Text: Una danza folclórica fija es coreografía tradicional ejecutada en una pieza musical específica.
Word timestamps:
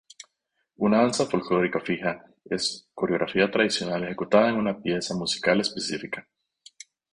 Una 0.77 1.03
danza 1.03 1.27
folclórica 1.27 1.79
fija 1.79 2.25
es 2.45 2.89
coreografía 2.95 3.51
tradicional 3.51 4.03
ejecutada 4.05 4.49
en 4.49 4.55
una 4.55 4.81
pieza 4.81 5.13
musical 5.13 5.61
específica. 5.61 6.27